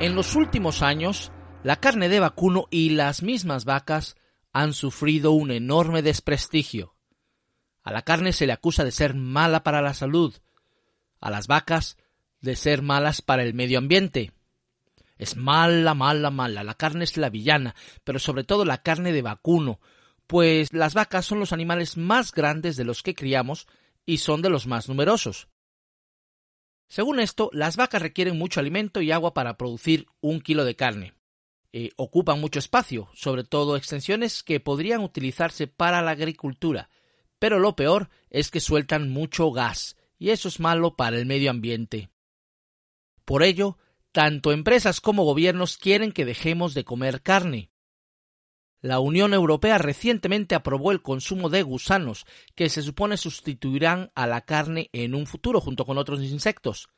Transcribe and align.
En 0.00 0.16
los 0.16 0.34
últimos 0.34 0.82
años, 0.82 1.30
la 1.62 1.76
carne 1.76 2.08
de 2.08 2.18
vacuno 2.18 2.66
y 2.70 2.90
las 2.90 3.22
mismas 3.22 3.64
vacas 3.64 4.16
han 4.52 4.72
sufrido 4.72 5.30
un 5.30 5.52
enorme 5.52 6.02
desprestigio. 6.02 6.96
A 7.84 7.92
la 7.92 8.02
carne 8.02 8.32
se 8.32 8.46
le 8.46 8.52
acusa 8.52 8.82
de 8.82 8.90
ser 8.90 9.14
mala 9.14 9.62
para 9.62 9.82
la 9.82 9.94
salud, 9.94 10.34
a 11.20 11.30
las 11.30 11.46
vacas 11.46 11.96
de 12.40 12.56
ser 12.56 12.82
malas 12.82 13.22
para 13.22 13.44
el 13.44 13.54
medio 13.54 13.78
ambiente. 13.78 14.32
Es 15.16 15.36
mala, 15.36 15.94
mala, 15.94 16.30
mala. 16.30 16.64
La 16.64 16.74
carne 16.74 17.04
es 17.04 17.16
la 17.16 17.30
villana, 17.30 17.76
pero 18.02 18.18
sobre 18.18 18.42
todo 18.42 18.64
la 18.64 18.82
carne 18.82 19.12
de 19.12 19.22
vacuno, 19.22 19.78
pues 20.26 20.72
las 20.72 20.94
vacas 20.94 21.24
son 21.24 21.38
los 21.38 21.52
animales 21.52 21.96
más 21.96 22.32
grandes 22.32 22.76
de 22.76 22.84
los 22.84 23.04
que 23.04 23.14
criamos 23.14 23.68
y 24.04 24.18
son 24.18 24.42
de 24.42 24.50
los 24.50 24.66
más 24.66 24.88
numerosos. 24.88 25.48
Según 26.94 27.18
esto, 27.18 27.50
las 27.52 27.76
vacas 27.76 28.00
requieren 28.00 28.38
mucho 28.38 28.60
alimento 28.60 29.02
y 29.02 29.10
agua 29.10 29.34
para 29.34 29.56
producir 29.56 30.06
un 30.20 30.40
kilo 30.40 30.64
de 30.64 30.76
carne. 30.76 31.12
Eh, 31.72 31.90
ocupan 31.96 32.40
mucho 32.40 32.60
espacio, 32.60 33.08
sobre 33.14 33.42
todo 33.42 33.74
extensiones 33.74 34.44
que 34.44 34.60
podrían 34.60 35.00
utilizarse 35.00 35.66
para 35.66 36.02
la 36.02 36.12
agricultura, 36.12 36.90
pero 37.40 37.58
lo 37.58 37.74
peor 37.74 38.10
es 38.30 38.52
que 38.52 38.60
sueltan 38.60 39.10
mucho 39.10 39.50
gas, 39.50 39.96
y 40.20 40.30
eso 40.30 40.46
es 40.46 40.60
malo 40.60 40.94
para 40.94 41.18
el 41.18 41.26
medio 41.26 41.50
ambiente. 41.50 42.10
Por 43.24 43.42
ello, 43.42 43.76
tanto 44.12 44.52
empresas 44.52 45.00
como 45.00 45.24
gobiernos 45.24 45.78
quieren 45.78 46.12
que 46.12 46.24
dejemos 46.24 46.74
de 46.74 46.84
comer 46.84 47.22
carne. 47.22 47.72
La 48.84 49.00
Unión 49.00 49.32
Europea 49.32 49.78
recientemente 49.78 50.54
aprobó 50.54 50.92
el 50.92 51.00
consumo 51.00 51.48
de 51.48 51.62
gusanos, 51.62 52.26
que 52.54 52.68
se 52.68 52.82
supone 52.82 53.16
sustituirán 53.16 54.12
a 54.14 54.26
la 54.26 54.42
carne 54.42 54.90
en 54.92 55.14
un 55.14 55.26
futuro 55.26 55.58
junto 55.62 55.86
con 55.86 55.96
otros 55.96 56.20
insectos. 56.20 56.90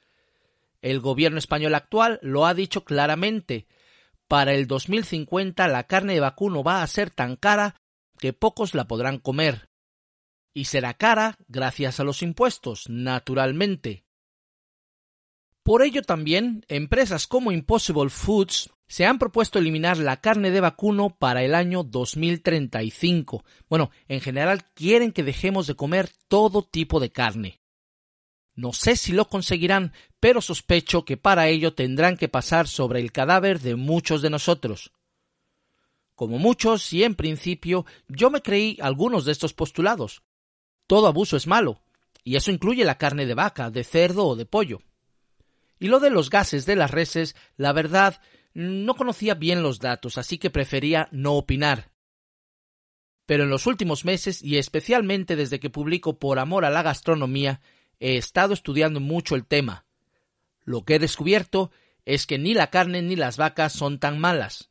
El 0.83 0.99
gobierno 0.99 1.39
español 1.39 1.77
actual 1.77 2.19
lo 2.23 2.45
ha 2.45 2.55
dicho 2.55 2.83
claramente. 2.85 3.69
Para 4.27 4.53
el 4.55 4.67
2050 4.67 5.69
la 5.69 5.85
carne 5.85 6.15
de 6.15 6.19
vacuno 6.19 6.65
va 6.65 6.83
a 6.83 6.87
ser 6.89 7.11
tan 7.11 7.37
cara 7.37 7.77
que 8.19 8.33
pocos 8.33 8.75
la 8.75 8.89
podrán 8.89 9.19
comer. 9.21 9.71
Y 10.53 10.65
será 10.65 10.95
cara 10.95 11.37
gracias 11.47 12.01
a 12.01 12.05
los 12.05 12.21
impuestos, 12.21 12.89
naturalmente. 12.89 14.05
Por 15.63 15.83
ello 15.83 16.03
también, 16.03 16.65
empresas 16.67 17.29
como 17.29 17.53
Impossible 17.53 18.11
Foods 18.11 18.73
se 18.89 19.05
han 19.05 19.19
propuesto 19.19 19.59
eliminar 19.59 19.99
la 19.99 20.21
carne 20.21 20.51
de 20.51 20.61
vacuno 20.61 21.11
para 21.19 21.43
el 21.43 21.55
año 21.55 21.83
2035. 21.83 23.45
Bueno, 23.69 23.91
en 24.09 24.21
general 24.21 24.65
quieren 24.75 25.13
que 25.13 25.25
dejemos 25.25 25.67
de 25.67 25.75
comer 25.75 26.11
todo 26.29 26.63
tipo 26.63 27.01
de 27.01 27.11
carne. 27.11 27.61
No 28.55 28.73
sé 28.73 28.97
si 28.97 29.13
lo 29.13 29.29
conseguirán, 29.29 29.93
pero 30.21 30.41
sospecho 30.41 31.05
que 31.05 31.17
para 31.17 31.49
ello 31.49 31.75
tendrán 31.75 32.17
que 32.17 32.29
pasar 32.29 32.69
sobre 32.69 33.01
el 33.01 33.13
cadáver 33.13 33.61
de 33.61 33.77
muchos 33.77 34.23
de 34.23 34.31
nosotros. 34.31 34.93
Como 36.15 36.39
muchos, 36.39 36.91
y 36.95 37.05
en 37.05 37.15
principio, 37.15 37.85
yo 38.09 38.31
me 38.31 38.41
creí 38.41 38.79
algunos 38.81 39.27
de 39.27 39.33
estos 39.33 39.53
postulados. 39.53 40.23
Todo 40.87 41.07
abuso 41.09 41.37
es 41.37 41.47
malo, 41.47 41.83
y 42.25 42.37
eso 42.37 42.51
incluye 42.51 42.87
la 42.87 42.97
carne 42.97 43.27
de 43.27 43.35
vaca, 43.35 43.71
de 43.71 43.85
cerdo 43.85 44.27
o 44.27 44.37
de 44.37 44.47
pollo. 44.47 44.81
Y 45.79 45.89
lo 45.89 46.01
de 46.01 46.09
los 46.09 46.31
gases 46.31 46.65
de 46.65 46.77
las 46.77 46.91
reses, 46.91 47.37
la 47.59 47.75
verdad, 47.75 48.23
no 48.57 48.95
conocía 48.95 49.35
bien 49.35 49.63
los 49.63 49.81
datos, 49.81 50.17
así 50.17 50.39
que 50.39 50.49
prefería 50.49 51.09
no 51.13 51.35
opinar. 51.35 51.91
Pero 53.27 53.45
en 53.45 53.51
los 53.51 53.67
últimos 53.67 54.07
meses, 54.07 54.43
y 54.43 54.57
especialmente 54.57 55.37
desde 55.37 55.61
que 55.61 55.69
publico 55.69 56.19
Por 56.19 56.39
Amor 56.39 56.65
a 56.65 56.71
la 56.71 56.83
Gastronomía, 56.83 57.61
he 58.01 58.17
estado 58.17 58.55
estudiando 58.55 58.99
mucho 58.99 59.35
el 59.35 59.45
tema. 59.45 59.85
Lo 60.65 60.87
que 60.87 60.95
he 60.95 60.99
descubierto 60.99 61.71
es 62.07 62.27
que 62.27 62.39
ni 62.39 62.55
la 62.55 62.71
carne 62.71 63.03
ni 63.03 63.15
las 63.15 63.37
vacas 63.37 63.75
son 63.75 63.99
tan 63.99 64.19
malas. 64.19 64.71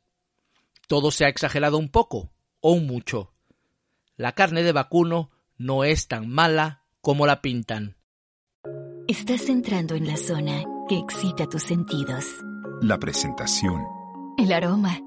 Todo 0.88 1.12
se 1.12 1.24
ha 1.24 1.28
exagerado 1.28 1.78
un 1.78 1.88
poco, 1.88 2.32
o 2.58 2.72
un 2.72 2.88
mucho. 2.88 3.34
La 4.16 4.32
carne 4.32 4.64
de 4.64 4.72
vacuno 4.72 5.30
no 5.58 5.84
es 5.84 6.08
tan 6.08 6.28
mala 6.28 6.82
como 7.00 7.24
la 7.24 7.40
pintan. 7.40 7.96
Estás 9.06 9.48
entrando 9.48 9.94
en 9.94 10.08
la 10.08 10.16
zona 10.16 10.64
que 10.88 10.98
excita 10.98 11.46
tus 11.46 11.62
sentidos. 11.62 12.24
La 12.82 12.98
presentación. 12.98 13.82
El 14.36 14.52
aroma. 14.52 15.00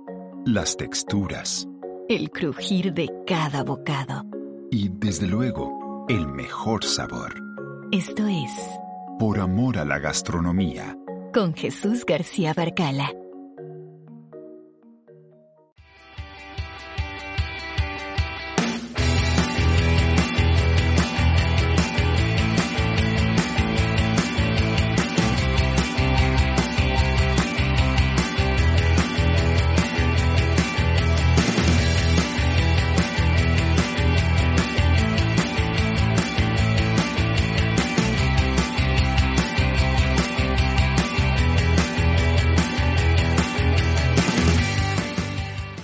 Las 0.43 0.75
texturas. 0.75 1.67
El 2.07 2.31
crujir 2.31 2.93
de 2.93 3.07
cada 3.27 3.63
bocado. 3.63 4.25
Y 4.71 4.89
desde 4.89 5.27
luego, 5.27 6.05
el 6.09 6.27
mejor 6.27 6.83
sabor. 6.83 7.35
Esto 7.91 8.25
es 8.25 8.51
Por 9.19 9.39
amor 9.39 9.77
a 9.77 9.85
la 9.85 9.99
gastronomía. 9.99 10.97
Con 11.31 11.53
Jesús 11.53 12.05
García 12.05 12.55
Barcala. 12.55 13.11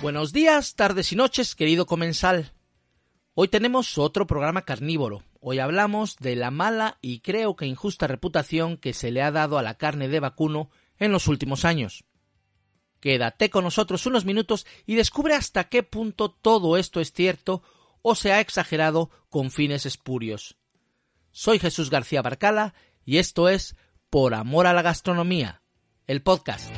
Buenos 0.06 0.32
días, 0.32 0.76
tardes 0.76 1.10
y 1.10 1.16
noches, 1.16 1.56
querido 1.56 1.84
comensal. 1.84 2.52
Hoy 3.34 3.48
tenemos 3.48 3.98
otro 3.98 4.24
programa 4.24 4.64
carnívoro. 4.64 5.24
Hoy 5.40 5.58
hablamos 5.58 6.14
de 6.18 6.36
la 6.36 6.52
mala 6.52 6.96
y 7.02 7.22
creo 7.22 7.56
que 7.56 7.66
injusta 7.66 8.06
reputación 8.06 8.76
que 8.76 8.92
se 8.92 9.10
le 9.10 9.20
ha 9.20 9.32
dado 9.32 9.58
a 9.58 9.64
la 9.64 9.74
carne 9.74 10.06
de 10.06 10.20
vacuno 10.20 10.70
en 11.00 11.10
los 11.10 11.26
últimos 11.26 11.64
años. 11.64 12.04
Quédate 13.00 13.50
con 13.50 13.64
nosotros 13.64 14.06
unos 14.06 14.24
minutos 14.24 14.64
y 14.86 14.94
descubre 14.94 15.34
hasta 15.34 15.64
qué 15.64 15.82
punto 15.82 16.30
todo 16.30 16.76
esto 16.76 17.00
es 17.00 17.12
cierto 17.12 17.64
o 18.00 18.14
se 18.14 18.30
ha 18.30 18.38
exagerado 18.38 19.10
con 19.28 19.50
fines 19.50 19.86
espurios. 19.86 20.56
Soy 21.32 21.58
Jesús 21.58 21.90
García 21.90 22.22
Barcala 22.22 22.74
y 23.04 23.18
esto 23.18 23.48
es 23.48 23.74
Por 24.08 24.34
Amor 24.34 24.68
a 24.68 24.72
la 24.72 24.82
Gastronomía, 24.82 25.62
el 26.06 26.22
podcast. 26.22 26.70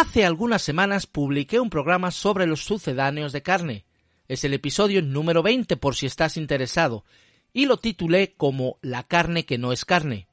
Hace 0.00 0.24
algunas 0.24 0.62
semanas 0.62 1.08
publiqué 1.08 1.58
un 1.58 1.70
programa 1.70 2.12
sobre 2.12 2.46
los 2.46 2.62
sucedáneos 2.62 3.32
de 3.32 3.42
carne. 3.42 3.84
Es 4.28 4.44
el 4.44 4.54
episodio 4.54 5.02
número 5.02 5.42
20 5.42 5.76
por 5.76 5.96
si 5.96 6.06
estás 6.06 6.36
interesado, 6.36 7.04
y 7.52 7.66
lo 7.66 7.78
titulé 7.78 8.34
como 8.36 8.78
La 8.80 9.02
carne 9.02 9.44
que 9.44 9.58
no 9.58 9.72
es 9.72 9.84
carne. 9.84 10.28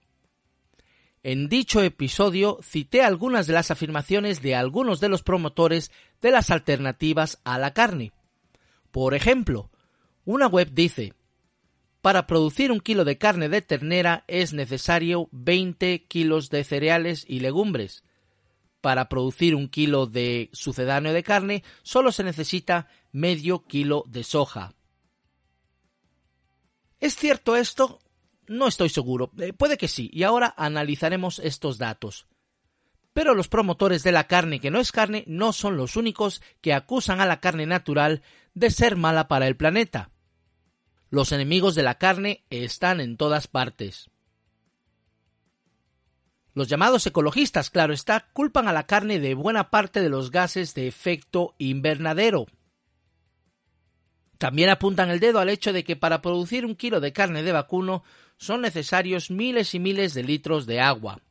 En 1.24 1.50
dicho 1.50 1.82
episodio 1.82 2.60
cité 2.62 3.02
algunas 3.02 3.48
de 3.48 3.54
las 3.54 3.72
afirmaciones 3.72 4.44
de 4.44 4.54
algunos 4.54 5.00
de 5.00 5.10
los 5.10 5.24
promotores 5.24 5.90
de 6.22 6.30
las 6.30 6.52
alternativas 6.52 7.40
a 7.44 7.58
la 7.58 7.74
carne. 7.74 8.12
Por 8.92 9.16
ejemplo, 9.16 9.72
una 10.26 10.46
web 10.46 10.70
dice 10.74 11.14
para 12.04 12.28
producir 12.28 12.72
un 12.72 12.82
kilo 12.82 13.04
de 13.04 13.18
carne 13.18 13.50
de 13.50 13.64
ternera 13.64 14.26
es 14.28 14.54
necesario 14.54 15.28
20 15.32 16.04
kilos 16.04 16.52
de 16.52 16.64
cereales 16.64 17.26
y 17.28 17.40
legumbres, 17.40 18.04
para 18.86 19.10
producir 19.10 19.56
un 19.56 19.68
kilo 19.68 20.06
de 20.06 20.52
sucedáneo 20.54 21.12
de 21.12 21.24
carne 21.24 21.64
solo 21.82 22.12
se 22.12 22.24
necesita 22.24 22.88
medio 23.12 23.66
kilo 23.66 24.04
de 24.06 24.24
soja. 24.24 24.76
¿Es 27.00 27.16
cierto 27.16 27.56
esto? 27.56 28.00
No 28.46 28.68
estoy 28.68 28.90
seguro. 28.90 29.32
Eh, 29.40 29.54
puede 29.54 29.80
que 29.80 29.88
sí, 29.88 30.08
y 30.14 30.22
ahora 30.22 30.54
analizaremos 30.56 31.40
estos 31.40 31.80
datos. 31.80 32.28
Pero 33.12 33.34
los 33.34 33.48
promotores 33.48 34.04
de 34.04 34.12
la 34.12 34.28
carne 34.28 34.60
que 34.60 34.70
no 34.70 34.80
es 34.80 34.92
carne 34.92 35.24
no 35.26 35.52
son 35.52 35.78
los 35.78 35.96
únicos 35.96 36.44
que 36.62 36.76
acusan 36.76 37.22
a 37.22 37.26
la 37.26 37.40
carne 37.40 37.66
natural 37.66 38.22
de 38.54 38.70
ser 38.70 38.98
mala 38.98 39.28
para 39.28 39.48
el 39.48 39.58
planeta. 39.58 40.12
Los 41.10 41.32
enemigos 41.32 41.74
de 41.74 41.82
la 41.82 41.98
carne 41.98 42.46
están 42.52 43.02
en 43.02 43.18
todas 43.18 43.48
partes. 43.48 44.12
Los 46.56 46.70
llamados 46.70 47.06
ecologistas, 47.06 47.70
claro 47.70 47.94
está, 47.94 48.30
culpan 48.32 48.70
a 48.70 48.74
la 48.74 48.86
carne 48.86 49.20
de 49.20 49.34
buena 49.34 49.70
parte 49.70 50.02
de 50.02 50.08
los 50.08 50.32
gases 50.32 50.74
de 50.74 50.88
efecto 50.88 51.54
invernadero. 51.58 52.46
También 54.38 54.70
apuntan 54.70 55.10
el 55.10 55.20
dedo 55.20 55.40
al 55.40 55.50
hecho 55.50 55.74
de 55.74 55.84
que 55.84 55.98
para 55.98 56.22
producir 56.22 56.66
un 56.66 56.76
kilo 56.76 57.02
de 57.02 57.12
carne 57.12 57.44
de 57.44 57.52
vacuno 57.52 58.06
son 58.38 58.62
necesarios 58.62 59.30
miles 59.32 59.76
y 59.76 59.80
miles 59.80 60.14
de 60.14 60.24
litros 60.24 60.66
de 60.66 60.80
agua. 60.80 61.22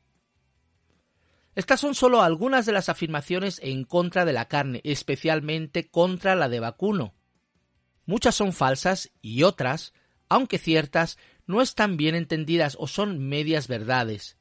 Estas 1.54 1.80
son 1.80 1.94
solo 1.94 2.20
algunas 2.20 2.66
de 2.66 2.72
las 2.72 2.90
afirmaciones 2.90 3.60
en 3.62 3.84
contra 3.84 4.26
de 4.26 4.34
la 4.34 4.46
carne, 4.46 4.82
especialmente 4.84 5.88
contra 5.88 6.34
la 6.34 6.50
de 6.50 6.60
vacuno. 6.60 7.14
Muchas 8.04 8.34
son 8.34 8.52
falsas 8.52 9.10
y 9.22 9.42
otras, 9.44 9.94
aunque 10.28 10.58
ciertas, 10.58 11.16
no 11.46 11.62
están 11.62 11.96
bien 11.96 12.14
entendidas 12.14 12.76
o 12.78 12.86
son 12.88 13.26
medias 13.26 13.68
verdades. 13.68 14.36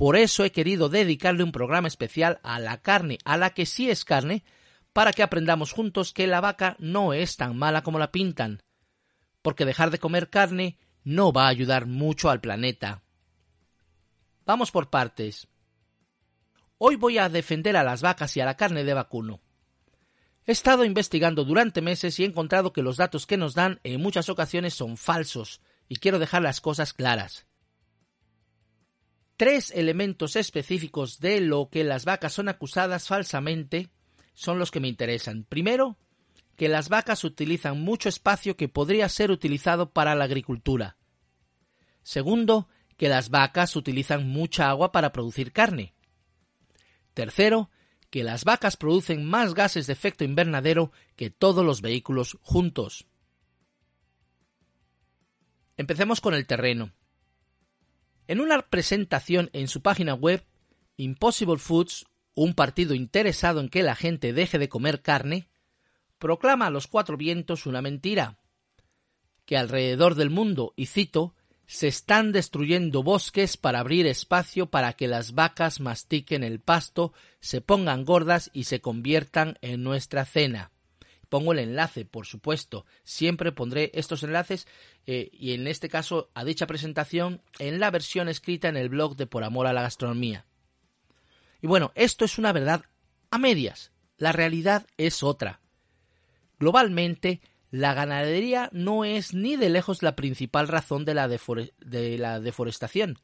Por 0.00 0.16
eso 0.16 0.44
he 0.46 0.50
querido 0.50 0.88
dedicarle 0.88 1.44
un 1.44 1.52
programa 1.52 1.86
especial 1.86 2.40
a 2.42 2.58
la 2.58 2.78
carne, 2.80 3.18
a 3.26 3.36
la 3.36 3.50
que 3.50 3.66
sí 3.66 3.90
es 3.90 4.06
carne, 4.06 4.44
para 4.94 5.12
que 5.12 5.22
aprendamos 5.22 5.72
juntos 5.72 6.14
que 6.14 6.26
la 6.26 6.40
vaca 6.40 6.74
no 6.78 7.12
es 7.12 7.36
tan 7.36 7.54
mala 7.58 7.82
como 7.82 7.98
la 7.98 8.10
pintan, 8.10 8.62
porque 9.42 9.66
dejar 9.66 9.90
de 9.90 9.98
comer 9.98 10.30
carne 10.30 10.78
no 11.04 11.34
va 11.34 11.44
a 11.44 11.48
ayudar 11.48 11.84
mucho 11.84 12.30
al 12.30 12.40
planeta. 12.40 13.02
Vamos 14.46 14.70
por 14.70 14.88
partes. 14.88 15.48
Hoy 16.78 16.96
voy 16.96 17.18
a 17.18 17.28
defender 17.28 17.76
a 17.76 17.84
las 17.84 18.00
vacas 18.00 18.34
y 18.38 18.40
a 18.40 18.46
la 18.46 18.56
carne 18.56 18.84
de 18.84 18.94
vacuno. 18.94 19.42
He 20.46 20.52
estado 20.52 20.86
investigando 20.86 21.44
durante 21.44 21.82
meses 21.82 22.18
y 22.18 22.22
he 22.22 22.26
encontrado 22.26 22.72
que 22.72 22.80
los 22.80 22.96
datos 22.96 23.26
que 23.26 23.36
nos 23.36 23.52
dan 23.52 23.80
en 23.84 24.00
muchas 24.00 24.30
ocasiones 24.30 24.72
son 24.72 24.96
falsos, 24.96 25.60
y 25.90 25.96
quiero 25.96 26.18
dejar 26.18 26.40
las 26.40 26.62
cosas 26.62 26.94
claras 26.94 27.49
tres 29.40 29.70
elementos 29.74 30.36
específicos 30.36 31.18
de 31.18 31.40
lo 31.40 31.70
que 31.70 31.82
las 31.82 32.04
vacas 32.04 32.34
son 32.34 32.50
acusadas 32.50 33.08
falsamente 33.08 33.88
son 34.34 34.58
los 34.58 34.70
que 34.70 34.80
me 34.80 34.88
interesan. 34.88 35.44
Primero, 35.44 35.96
que 36.56 36.68
las 36.68 36.90
vacas 36.90 37.24
utilizan 37.24 37.80
mucho 37.80 38.10
espacio 38.10 38.58
que 38.58 38.68
podría 38.68 39.08
ser 39.08 39.30
utilizado 39.30 39.94
para 39.94 40.14
la 40.14 40.24
agricultura. 40.24 40.98
Segundo, 42.02 42.68
que 42.98 43.08
las 43.08 43.30
vacas 43.30 43.76
utilizan 43.76 44.28
mucha 44.28 44.68
agua 44.68 44.92
para 44.92 45.10
producir 45.10 45.52
carne. 45.52 45.94
Tercero, 47.14 47.70
que 48.10 48.22
las 48.24 48.44
vacas 48.44 48.76
producen 48.76 49.24
más 49.24 49.54
gases 49.54 49.86
de 49.86 49.94
efecto 49.94 50.22
invernadero 50.22 50.92
que 51.16 51.30
todos 51.30 51.64
los 51.64 51.80
vehículos 51.80 52.36
juntos. 52.42 53.06
Empecemos 55.78 56.20
con 56.20 56.34
el 56.34 56.46
terreno. 56.46 56.92
En 58.30 58.40
una 58.40 58.62
presentación 58.62 59.50
en 59.54 59.66
su 59.66 59.82
página 59.82 60.14
web, 60.14 60.44
Impossible 60.96 61.58
Foods, 61.58 62.06
un 62.34 62.54
partido 62.54 62.94
interesado 62.94 63.58
en 63.58 63.68
que 63.68 63.82
la 63.82 63.96
gente 63.96 64.32
deje 64.32 64.60
de 64.60 64.68
comer 64.68 65.02
carne, 65.02 65.48
proclama 66.16 66.68
a 66.68 66.70
los 66.70 66.86
cuatro 66.86 67.16
vientos 67.16 67.66
una 67.66 67.82
mentira, 67.82 68.38
que 69.46 69.56
alrededor 69.56 70.14
del 70.14 70.30
mundo, 70.30 70.74
y 70.76 70.86
cito, 70.86 71.34
se 71.66 71.88
están 71.88 72.30
destruyendo 72.30 73.02
bosques 73.02 73.56
para 73.56 73.80
abrir 73.80 74.06
espacio 74.06 74.70
para 74.70 74.92
que 74.92 75.08
las 75.08 75.34
vacas 75.34 75.80
mastiquen 75.80 76.44
el 76.44 76.60
pasto, 76.60 77.12
se 77.40 77.60
pongan 77.60 78.04
gordas 78.04 78.48
y 78.52 78.62
se 78.62 78.80
conviertan 78.80 79.58
en 79.60 79.82
nuestra 79.82 80.24
cena 80.24 80.70
pongo 81.30 81.52
el 81.52 81.60
enlace, 81.60 82.04
por 82.04 82.26
supuesto. 82.26 82.84
Siempre 83.04 83.52
pondré 83.52 83.90
estos 83.94 84.22
enlaces 84.22 84.66
eh, 85.06 85.30
y 85.32 85.54
en 85.54 85.66
este 85.66 85.88
caso 85.88 86.30
a 86.34 86.44
dicha 86.44 86.66
presentación 86.66 87.40
en 87.58 87.80
la 87.80 87.90
versión 87.90 88.28
escrita 88.28 88.68
en 88.68 88.76
el 88.76 88.90
blog 88.90 89.16
de 89.16 89.26
Por 89.26 89.44
Amor 89.44 89.66
a 89.66 89.72
la 89.72 89.82
Gastronomía. 89.82 90.44
Y 91.62 91.66
bueno, 91.66 91.92
esto 91.94 92.26
es 92.26 92.36
una 92.36 92.52
verdad 92.52 92.84
a 93.30 93.38
medias. 93.38 93.92
La 94.18 94.32
realidad 94.32 94.86
es 94.98 95.22
otra. 95.22 95.60
Globalmente, 96.58 97.40
la 97.70 97.94
ganadería 97.94 98.68
no 98.72 99.04
es 99.04 99.32
ni 99.32 99.56
de 99.56 99.70
lejos 99.70 100.02
la 100.02 100.16
principal 100.16 100.68
razón 100.68 101.04
de 101.04 101.14
la, 101.14 101.28
de 101.28 102.18
la 102.18 102.40
deforestación. 102.40 103.18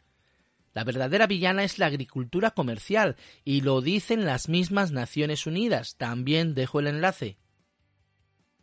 La 0.73 0.85
verdadera 0.85 1.26
villana 1.26 1.64
es 1.64 1.79
la 1.79 1.87
agricultura 1.87 2.50
comercial, 2.50 3.17
y 3.44 3.62
lo 3.62 3.81
dicen 3.81 4.26
las 4.26 4.49
mismas 4.49 4.93
Naciones 4.93 5.47
Unidas. 5.47 5.97
También 5.97 6.55
dejo 6.55 6.81
el 6.81 6.87
enlace. 6.87 7.38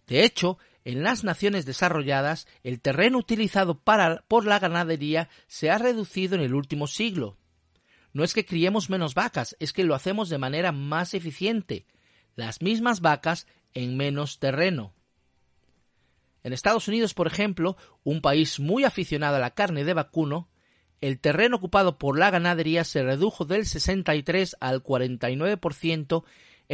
De 0.07 0.23
hecho, 0.23 0.57
en 0.85 1.03
las 1.03 1.23
naciones 1.23 1.65
desarrolladas, 1.65 2.47
el 2.63 2.81
terreno 2.81 3.17
utilizado 3.17 3.79
para, 3.79 4.23
por 4.27 4.45
la 4.45 4.59
ganadería 4.59 5.29
se 5.47 5.71
ha 5.71 5.77
reducido 5.77 6.35
en 6.35 6.41
el 6.41 6.53
último 6.53 6.87
siglo. 6.87 7.37
No 8.11 8.23
es 8.23 8.33
que 8.33 8.45
criemos 8.45 8.89
menos 8.89 9.15
vacas, 9.15 9.55
es 9.59 9.73
que 9.73 9.83
lo 9.83 9.95
hacemos 9.95 10.29
de 10.29 10.37
manera 10.37 10.71
más 10.71 11.13
eficiente, 11.13 11.85
las 12.35 12.61
mismas 12.61 13.01
vacas 13.01 13.47
en 13.73 13.97
menos 13.97 14.39
terreno. 14.39 14.93
En 16.43 16.51
Estados 16.51 16.87
Unidos, 16.87 17.13
por 17.13 17.27
ejemplo, 17.27 17.77
un 18.03 18.21
país 18.21 18.59
muy 18.59 18.83
aficionado 18.83 19.37
a 19.37 19.39
la 19.39 19.51
carne 19.51 19.85
de 19.85 19.93
vacuno, 19.93 20.49
el 20.99 21.19
terreno 21.19 21.57
ocupado 21.57 21.97
por 21.97 22.17
la 22.17 22.29
ganadería 22.29 22.83
se 22.83 23.03
redujo 23.03 23.45
del 23.45 23.65
63 23.65 24.57
al 24.59 24.83
49% 24.83 26.23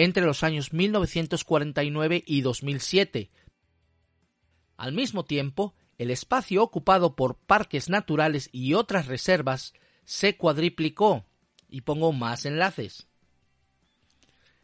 entre 0.02 0.24
los 0.24 0.44
años 0.44 0.72
1949 0.72 2.24
y 2.26 2.40
2007. 2.40 3.30
Al 4.78 4.94
mismo 4.94 5.26
tiempo, 5.26 5.76
el 5.98 6.10
espacio 6.10 6.64
ocupado 6.64 7.18
por 7.18 7.36
parques 7.36 7.90
naturales 7.90 8.48
y 8.54 8.76
otras 8.76 9.08
reservas 9.08 9.74
se 10.06 10.38
cuadriplicó, 10.38 11.26
y 11.68 11.82
pongo 11.82 12.14
más 12.14 12.46
enlaces. 12.46 13.10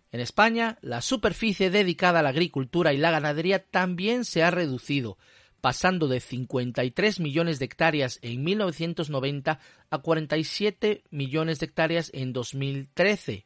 En 0.10 0.22
España, 0.22 0.78
la 0.82 1.02
superficie 1.02 1.70
dedicada 1.70 2.22
a 2.22 2.24
la 2.24 2.30
agricultura 2.30 2.94
y 2.94 2.98
la 2.98 3.12
ganadería 3.12 3.60
también 3.60 4.24
se 4.24 4.42
ha 4.42 4.52
reducido, 4.52 5.18
pasando 5.60 6.08
de 6.08 6.22
53 6.22 7.20
millones 7.20 7.60
de 7.60 7.66
hectáreas 7.66 8.20
en 8.22 8.42
1990 8.42 9.60
a 9.90 9.98
47 9.98 11.04
millones 11.10 11.60
de 11.60 11.66
hectáreas 11.66 12.10
en 12.14 12.32
2013. 12.32 13.46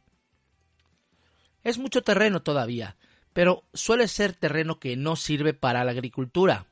Es 1.64 1.78
mucho 1.78 2.02
terreno 2.02 2.42
todavía, 2.42 2.96
pero 3.34 3.64
suele 3.74 4.08
ser 4.08 4.34
terreno 4.34 4.80
que 4.80 4.96
no 4.96 5.16
sirve 5.16 5.54
para 5.54 5.84
la 5.84 5.92
agricultura. 5.92 6.68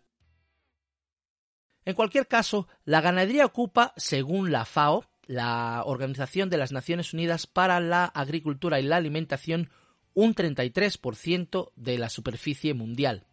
En 1.85 1.95
cualquier 1.95 2.27
caso, 2.27 2.67
la 2.83 3.01
ganadería 3.01 3.45
ocupa, 3.45 3.93
según 3.95 4.51
la 4.51 4.65
FAO, 4.65 5.05
la 5.25 5.83
Organización 5.85 6.49
de 6.49 6.57
las 6.57 6.71
Naciones 6.71 7.13
Unidas 7.13 7.47
para 7.47 7.79
la 7.79 8.05
Agricultura 8.05 8.79
y 8.79 8.83
la 8.83 8.97
Alimentación, 8.97 9.69
un 10.13 10.33
33% 10.33 11.71
de 11.75 11.97
la 11.97 12.09
superficie 12.09 12.73
mundial. 12.73 13.25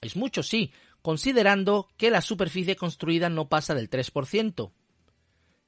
Es 0.00 0.16
mucho, 0.16 0.42
sí, 0.42 0.72
considerando 1.02 1.88
que 1.96 2.10
la 2.10 2.20
superficie 2.20 2.76
construida 2.76 3.28
no 3.28 3.48
pasa 3.48 3.74
del 3.74 3.90
3%. 3.90 4.72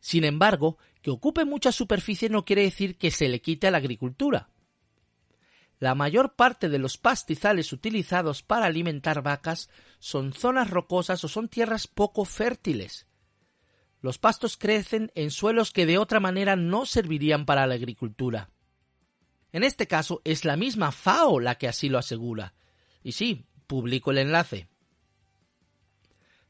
Sin 0.01 0.25
embargo, 0.25 0.79
que 1.03 1.11
ocupe 1.11 1.45
mucha 1.45 1.73
superficie 1.73 2.29
no 2.29 2.45
quiere 2.45 2.63
decir 2.63 2.97
que 2.97 3.11
se 3.11 3.29
le 3.29 3.41
quite 3.41 3.67
a 3.67 3.71
la 3.71 3.79
agricultura. 3.79 4.49
La 5.79 5.95
mayor 5.95 6.35
parte 6.35 6.69
de 6.71 6.79
los 6.79 6.97
pastizales 6.97 7.73
utilizados 7.73 8.43
para 8.43 8.67
alimentar 8.67 9.23
vacas 9.23 9.69
son 9.99 10.33
zonas 10.33 10.71
rocosas 10.71 11.23
o 11.25 11.29
son 11.29 11.49
tierras 11.49 11.87
poco 11.87 12.25
fértiles. 12.25 13.07
Los 14.01 14.19
pastos 14.19 14.57
crecen 14.57 15.13
en 15.15 15.31
suelos 15.31 15.73
que 15.73 15.85
de 15.85 15.99
otra 15.99 16.19
manera 16.19 16.57
no 16.57 16.87
servirían 16.87 17.45
para 17.45 17.67
la 17.67 17.75
agricultura. 17.75 18.51
En 19.53 19.65
este 19.65 19.87
caso 19.87 20.23
es 20.25 20.45
la 20.45 20.57
misma 20.57 20.93
FAO 20.93 21.41
la 21.41 21.57
que 21.57 21.69
así 21.69 21.89
lo 21.89 21.99
asegura. 21.99 22.55
Y 23.03 23.13
sí, 23.13 23.47
publico 23.67 24.11
el 24.11 24.19
enlace. 24.19 24.69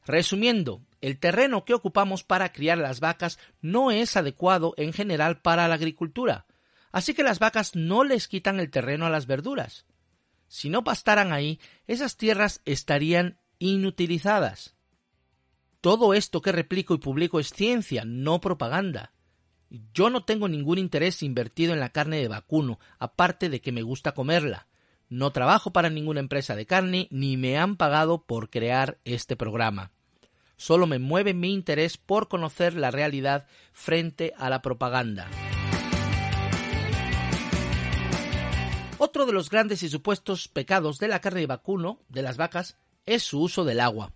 Resumiendo, 0.05 0.81
el 1.01 1.19
terreno 1.19 1.65
que 1.65 1.73
ocupamos 1.73 2.23
para 2.23 2.53
criar 2.53 2.77
las 2.77 3.01
vacas 3.01 3.39
no 3.61 3.91
es 3.91 4.15
adecuado 4.15 4.73
en 4.77 4.93
general 4.93 5.41
para 5.41 5.67
la 5.67 5.75
agricultura 5.75 6.46
así 6.97 7.13
que 7.13 7.21
las 7.21 7.37
vacas 7.37 7.75
no 7.75 8.03
les 8.03 8.27
quitan 8.27 8.59
el 8.59 8.71
terreno 8.71 9.05
a 9.05 9.11
las 9.11 9.27
verduras. 9.27 9.85
Si 10.47 10.69
no 10.71 10.83
pastaran 10.83 11.31
ahí, 11.31 11.59
esas 11.85 12.17
tierras 12.17 12.61
estarían 12.65 13.37
inutilizadas. 13.59 14.75
Todo 15.79 16.15
esto 16.15 16.41
que 16.41 16.51
replico 16.51 16.95
y 16.95 16.97
publico 16.97 17.39
es 17.39 17.51
ciencia, 17.51 18.03
no 18.03 18.41
propaganda. 18.41 19.13
Yo 19.93 20.09
no 20.09 20.23
tengo 20.25 20.47
ningún 20.47 20.79
interés 20.79 21.21
invertido 21.21 21.73
en 21.73 21.79
la 21.79 21.89
carne 21.89 22.17
de 22.17 22.29
vacuno, 22.29 22.79
aparte 22.97 23.49
de 23.49 23.61
que 23.61 23.71
me 23.71 23.83
gusta 23.83 24.13
comerla. 24.13 24.67
No 25.07 25.31
trabajo 25.31 25.71
para 25.71 25.91
ninguna 25.91 26.19
empresa 26.19 26.55
de 26.55 26.65
carne 26.65 27.07
ni 27.11 27.37
me 27.37 27.59
han 27.59 27.77
pagado 27.77 28.23
por 28.23 28.49
crear 28.49 28.97
este 29.05 29.35
programa. 29.35 29.91
Solo 30.55 30.87
me 30.87 30.97
mueve 30.97 31.35
mi 31.35 31.53
interés 31.53 31.97
por 31.97 32.27
conocer 32.27 32.73
la 32.73 32.89
realidad 32.89 33.45
frente 33.71 34.33
a 34.35 34.49
la 34.49 34.63
propaganda. 34.63 35.29
Otro 38.99 39.27
de 39.27 39.33
los 39.33 39.49
grandes 39.51 39.83
y 39.83 39.89
supuestos 39.89 40.47
pecados 40.47 40.97
de 40.97 41.07
la 41.07 41.21
carne 41.21 41.41
de 41.41 41.47
vacuno, 41.47 41.99
de 42.09 42.23
las 42.23 42.37
vacas, 42.37 42.77
es 43.05 43.21
su 43.21 43.39
uso 43.41 43.63
del 43.63 43.79
agua. 43.79 44.11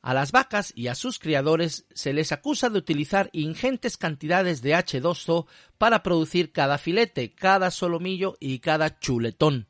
A 0.00 0.14
las 0.14 0.30
vacas 0.30 0.72
y 0.76 0.86
a 0.86 0.94
sus 0.94 1.18
criadores 1.18 1.84
se 1.92 2.12
les 2.12 2.30
acusa 2.30 2.70
de 2.70 2.78
utilizar 2.78 3.30
ingentes 3.32 3.96
cantidades 3.96 4.62
de 4.62 4.74
H2O 4.76 5.46
para 5.76 6.04
producir 6.04 6.52
cada 6.52 6.78
filete, 6.78 7.34
cada 7.34 7.72
solomillo 7.72 8.36
y 8.38 8.60
cada 8.60 9.00
chuletón. 9.00 9.66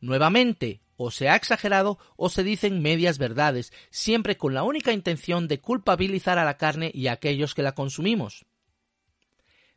Nuevamente, 0.00 0.80
o 0.96 1.10
se 1.10 1.28
ha 1.28 1.34
exagerado 1.34 1.98
o 2.16 2.30
se 2.30 2.44
dicen 2.44 2.80
medias 2.82 3.18
verdades, 3.18 3.72
siempre 3.90 4.36
con 4.36 4.54
la 4.54 4.62
única 4.62 4.92
intención 4.92 5.48
de 5.48 5.60
culpabilizar 5.60 6.38
a 6.38 6.44
la 6.44 6.56
carne 6.56 6.92
y 6.94 7.08
a 7.08 7.12
aquellos 7.12 7.54
que 7.54 7.64
la 7.64 7.74
consumimos. 7.74 8.46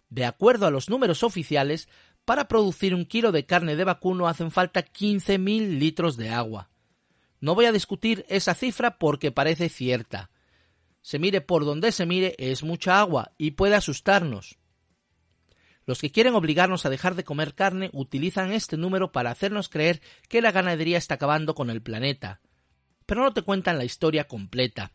De 0.10 0.26
acuerdo 0.26 0.66
a 0.66 0.72
los 0.72 0.90
números 0.90 1.24
oficiales, 1.24 1.88
para 2.30 2.48
producir 2.48 2.94
un 2.94 3.06
kilo 3.06 3.32
de 3.32 3.48
carne 3.48 3.76
de 3.76 3.84
vacuno 3.84 4.28
hacen 4.28 4.52
falta 4.52 4.86
15.000 4.86 5.80
litros 5.80 6.16
de 6.16 6.30
agua. 6.30 6.70
No 7.40 7.56
voy 7.56 7.66
a 7.66 7.72
discutir 7.72 8.24
esa 8.30 8.54
cifra 8.54 9.00
porque 9.00 9.32
parece 9.32 9.68
cierta. 9.68 10.30
Se 11.02 11.18
mire 11.18 11.42
por 11.42 11.66
donde 11.66 11.92
se 11.92 12.06
mire, 12.06 12.36
es 12.38 12.62
mucha 12.62 13.00
agua 13.00 13.32
y 13.40 13.54
puede 13.58 13.74
asustarnos. 13.74 14.60
Los 15.88 16.02
que 16.02 16.12
quieren 16.12 16.36
obligarnos 16.36 16.86
a 16.86 16.92
dejar 16.92 17.16
de 17.16 17.24
comer 17.24 17.56
carne 17.56 17.90
utilizan 17.94 18.52
este 18.52 18.78
número 18.78 19.12
para 19.12 19.32
hacernos 19.32 19.68
creer 19.68 20.00
que 20.28 20.44
la 20.44 20.52
ganadería 20.52 21.00
está 21.00 21.16
acabando 21.16 21.56
con 21.56 21.72
el 21.72 21.82
planeta. 21.82 22.42
Pero 23.08 23.24
no 23.24 23.34
te 23.34 23.42
cuentan 23.42 23.80
la 23.80 23.86
historia 23.86 24.28
completa. 24.28 24.92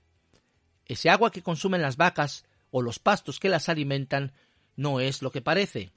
Ese 0.87 1.11
agua 1.11 1.33
que 1.33 1.43
consumen 1.43 1.83
las 1.83 1.97
vacas 1.97 2.45
o 2.71 2.81
los 2.81 3.01
pastos 3.01 3.41
que 3.41 3.49
las 3.49 3.69
alimentan 3.69 4.31
no 4.77 5.01
es 5.01 5.21
lo 5.21 5.33
que 5.33 5.43
parece. 5.43 5.91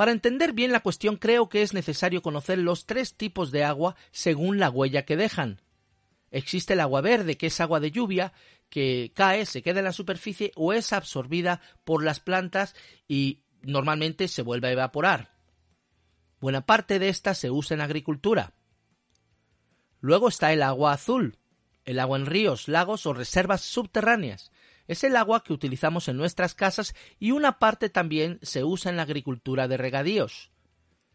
Para 0.00 0.12
entender 0.12 0.54
bien 0.54 0.72
la 0.72 0.80
cuestión 0.80 1.18
creo 1.18 1.50
que 1.50 1.60
es 1.60 1.74
necesario 1.74 2.22
conocer 2.22 2.56
los 2.56 2.86
tres 2.86 3.16
tipos 3.18 3.50
de 3.50 3.64
agua 3.64 3.96
según 4.12 4.58
la 4.58 4.70
huella 4.70 5.04
que 5.04 5.14
dejan. 5.14 5.60
Existe 6.30 6.72
el 6.72 6.80
agua 6.80 7.02
verde, 7.02 7.36
que 7.36 7.48
es 7.48 7.60
agua 7.60 7.80
de 7.80 7.90
lluvia, 7.90 8.32
que 8.70 9.12
cae, 9.14 9.44
se 9.44 9.60
queda 9.60 9.80
en 9.80 9.84
la 9.84 9.92
superficie 9.92 10.52
o 10.56 10.72
es 10.72 10.94
absorbida 10.94 11.60
por 11.84 12.02
las 12.02 12.18
plantas 12.18 12.74
y 13.08 13.42
normalmente 13.60 14.26
se 14.28 14.40
vuelve 14.40 14.68
a 14.68 14.72
evaporar. 14.72 15.34
Buena 16.40 16.64
parte 16.64 16.98
de 16.98 17.10
esta 17.10 17.34
se 17.34 17.50
usa 17.50 17.74
en 17.74 17.82
agricultura. 17.82 18.54
Luego 20.00 20.28
está 20.28 20.50
el 20.54 20.62
agua 20.62 20.94
azul, 20.94 21.36
el 21.84 21.98
agua 21.98 22.16
en 22.16 22.24
ríos, 22.24 22.68
lagos 22.68 23.04
o 23.04 23.12
reservas 23.12 23.60
subterráneas, 23.60 24.50
es 24.90 25.04
el 25.04 25.14
agua 25.14 25.44
que 25.44 25.52
utilizamos 25.52 26.08
en 26.08 26.16
nuestras 26.16 26.56
casas 26.56 26.96
y 27.20 27.30
una 27.30 27.60
parte 27.60 27.90
también 27.90 28.40
se 28.42 28.64
usa 28.64 28.90
en 28.90 28.96
la 28.96 29.04
agricultura 29.04 29.68
de 29.68 29.76
regadíos. 29.76 30.50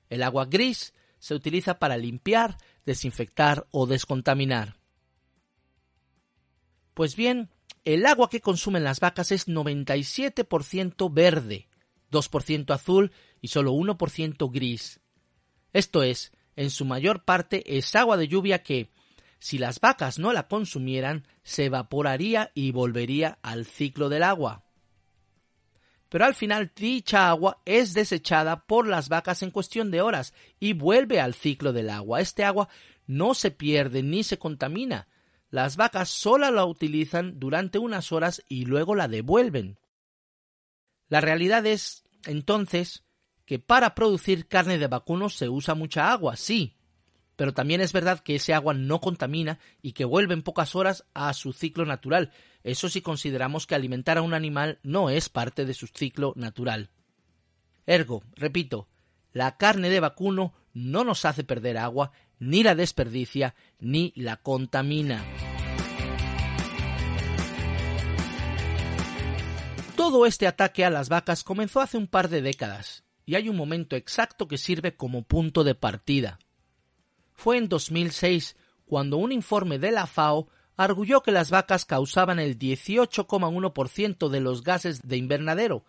El 0.09 0.23
agua 0.23 0.45
gris 0.45 0.93
se 1.19 1.35
utiliza 1.35 1.77
para 1.77 1.97
limpiar, 1.97 2.57
desinfectar 2.85 3.67
o 3.71 3.85
descontaminar. 3.85 4.77
Pues 6.93 7.17
bien, 7.17 7.49
el 7.83 8.05
agua 8.05 8.29
que 8.29 8.39
consumen 8.39 8.85
las 8.85 9.01
vacas 9.01 9.33
es 9.33 9.49
97% 9.49 11.13
verde, 11.13 11.67
2% 12.13 12.73
azul 12.73 13.11
y 13.41 13.49
solo 13.49 13.73
1% 13.73 14.53
gris. 14.53 15.01
Esto 15.73 16.01
es, 16.01 16.31
en 16.55 16.69
su 16.69 16.85
mayor 16.85 17.25
parte 17.25 17.77
es 17.77 17.93
agua 17.93 18.15
de 18.15 18.29
lluvia 18.29 18.63
que, 18.63 18.89
si 19.45 19.59
las 19.59 19.79
vacas 19.79 20.17
no 20.17 20.33
la 20.33 20.47
consumieran, 20.47 21.27
se 21.43 21.65
evaporaría 21.65 22.49
y 22.55 22.71
volvería 22.71 23.37
al 23.43 23.67
ciclo 23.67 24.09
del 24.09 24.23
agua. 24.23 24.63
Pero 26.09 26.25
al 26.25 26.33
final 26.33 26.71
dicha 26.75 27.29
agua 27.29 27.61
es 27.63 27.93
desechada 27.93 28.65
por 28.65 28.87
las 28.87 29.07
vacas 29.07 29.43
en 29.43 29.51
cuestión 29.51 29.91
de 29.91 30.01
horas 30.01 30.33
y 30.59 30.73
vuelve 30.73 31.19
al 31.21 31.35
ciclo 31.35 31.73
del 31.73 31.91
agua. 31.91 32.21
Este 32.21 32.43
agua 32.43 32.69
no 33.05 33.35
se 33.35 33.51
pierde 33.51 34.01
ni 34.01 34.23
se 34.23 34.39
contamina. 34.39 35.09
Las 35.51 35.77
vacas 35.77 36.09
solo 36.09 36.49
la 36.49 36.65
utilizan 36.65 37.39
durante 37.39 37.77
unas 37.77 38.11
horas 38.11 38.43
y 38.49 38.65
luego 38.65 38.95
la 38.95 39.07
devuelven. 39.07 39.77
La 41.07 41.21
realidad 41.21 41.67
es, 41.67 42.03
entonces, 42.25 43.03
que 43.45 43.59
para 43.59 43.93
producir 43.93 44.47
carne 44.47 44.79
de 44.79 44.87
vacuno 44.87 45.29
se 45.29 45.49
usa 45.49 45.75
mucha 45.75 46.11
agua, 46.11 46.35
sí, 46.35 46.74
pero 47.35 47.53
también 47.53 47.81
es 47.81 47.93
verdad 47.93 48.19
que 48.19 48.35
ese 48.35 48.53
agua 48.53 48.73
no 48.73 49.01
contamina 49.01 49.59
y 49.81 49.91
que 49.91 50.05
vuelve 50.05 50.33
en 50.33 50.43
pocas 50.43 50.75
horas 50.75 51.05
a 51.13 51.33
su 51.33 51.53
ciclo 51.53 51.85
natural. 51.85 52.31
Eso 52.63 52.89
si 52.89 53.01
consideramos 53.01 53.67
que 53.67 53.75
alimentar 53.75 54.17
a 54.17 54.21
un 54.21 54.33
animal 54.33 54.79
no 54.83 55.09
es 55.09 55.29
parte 55.29 55.65
de 55.65 55.73
su 55.73 55.87
ciclo 55.87 56.33
natural. 56.35 56.89
Ergo, 57.85 58.23
repito, 58.35 58.87
la 59.33 59.57
carne 59.57 59.89
de 59.89 59.99
vacuno 59.99 60.53
no 60.73 61.03
nos 61.03 61.25
hace 61.25 61.43
perder 61.43 61.77
agua, 61.77 62.11
ni 62.39 62.63
la 62.63 62.75
desperdicia, 62.75 63.55
ni 63.79 64.13
la 64.15 64.37
contamina. 64.37 65.23
Todo 69.95 70.25
este 70.25 70.47
ataque 70.47 70.83
a 70.83 70.89
las 70.89 71.09
vacas 71.09 71.43
comenzó 71.43 71.79
hace 71.79 71.97
un 71.97 72.07
par 72.07 72.29
de 72.29 72.41
décadas, 72.41 73.03
y 73.25 73.35
hay 73.35 73.49
un 73.49 73.55
momento 73.55 73.95
exacto 73.95 74.47
que 74.47 74.57
sirve 74.57 74.95
como 74.95 75.23
punto 75.23 75.63
de 75.63 75.75
partida 75.75 76.39
fue 77.35 77.57
en 77.57 77.69
2006 77.69 78.55
cuando 78.85 79.17
un 79.17 79.31
informe 79.31 79.77
de 79.77 79.91
la 79.91 80.07
FAO 80.07 80.47
arguyó 80.77 81.21
que 81.21 81.31
las 81.31 81.51
vacas 81.51 81.85
causaban 81.85 82.39
el 82.39 82.57
18,1% 82.57 84.29
de 84.29 84.39
los 84.41 84.63
gases 84.63 85.07
de 85.07 85.17
invernadero, 85.17 85.85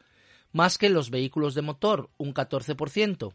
más 0.53 0.79
que 0.79 0.91
los 0.91 1.11
vehículos 1.11 1.55
de 1.55 1.63
motor, 1.63 2.11
un 2.19 2.35
14%. 2.35 3.35